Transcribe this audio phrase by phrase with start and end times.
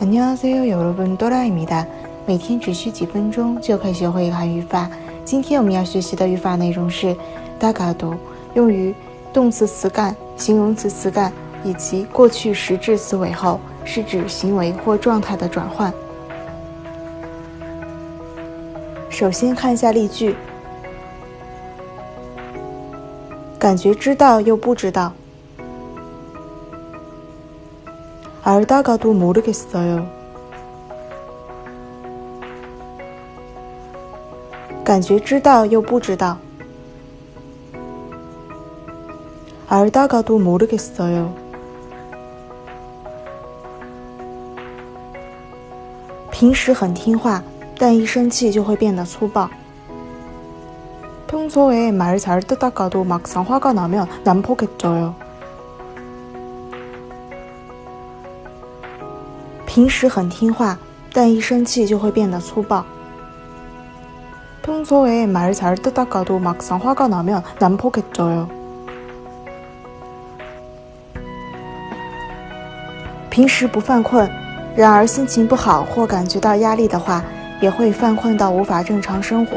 [0.00, 1.84] 안녕하세요여러분도라입니다
[2.26, 4.88] 每天只需几分钟就可以学会一个韩语法。
[5.26, 7.14] 今天我们要学习的语法内容是
[7.60, 8.16] 다가도
[8.54, 8.94] 用于
[9.30, 11.30] 动词词干、形容词词干
[11.62, 15.92] 以及过去时制词尾后，是指行为或状态的转换。
[19.10, 20.34] 首先看一下例句。
[23.58, 25.12] 感觉知道又不知道。
[28.44, 30.06] 알다가도모르겠어 요。
[34.82, 36.38] 感觉知道又不知道。
[39.68, 41.32] 알다가도모르겠어 요。
[46.30, 47.42] 平时很听话，
[47.78, 49.48] 但一生气就会变得粗暴。
[51.28, 55.14] 평소에 말 잘 듣다가도 막상 화가 나면 난폭해져요.
[59.74, 60.78] 平时很听话，
[61.12, 62.84] 但一生气就会变得粗暴。
[64.62, 68.48] 평소에 말 잘 듣다가도 막상 화가 나면 난폭해져요.
[73.30, 74.28] 平时不犯困，
[74.76, 77.24] 然而心情不好或感觉到压力的话，
[77.60, 79.56] 也会犯困到无法正常生活。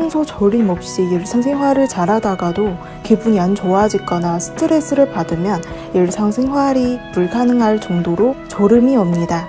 [0.00, 5.62] 평소 졸림 없이 일상생활을 잘하다가도 기분이 안 좋아지거나 스트레스를 받으면
[5.94, 9.48] 일상생활이 불가능할 정도로 졸음이 옵니다.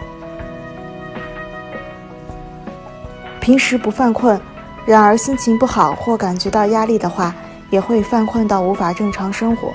[3.42, 4.40] 平时不犯困，
[4.86, 7.34] 然而心情不好或感觉到压力的话，
[7.70, 9.74] 也会犯困到无法正常生活。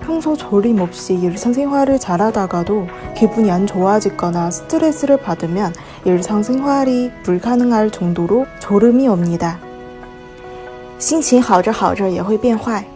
[0.00, 5.72] 평소 졸림 없이 일상생활을 잘하다가도 기분이 안 좋아지거나 스트레스를 받으면
[6.04, 9.58] 일상생활이 불가능할 정도로 졸음이 옵니다.
[10.98, 12.86] 心情好着好着也会变坏.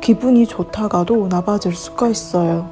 [0.00, 2.66] 기분이 좋다가도 나빠질 수가 있어요.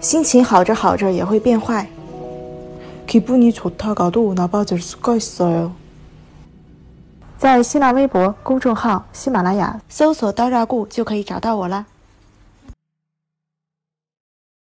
[0.00, 1.88] 心情好着好着也会变坏.
[3.06, 5.72] 기분이 좋다가도 나빠질 수가 있어요.
[7.38, 11.86] 在新浪微博公众号“喜马拉雅”搜索“刀扎固”就可以找到我了。